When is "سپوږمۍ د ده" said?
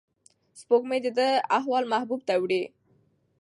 0.59-1.27